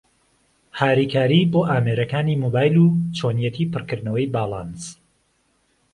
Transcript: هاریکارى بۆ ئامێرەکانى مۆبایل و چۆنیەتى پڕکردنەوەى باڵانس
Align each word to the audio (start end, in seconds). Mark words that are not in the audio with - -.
هاریکارى 0.79 1.39
بۆ 1.51 1.61
ئامێرەکانى 1.71 2.35
مۆبایل 2.43 2.75
و 2.83 2.85
چۆنیەتى 3.17 3.63
پڕکردنەوەى 3.73 4.25
باڵانس 4.33 4.81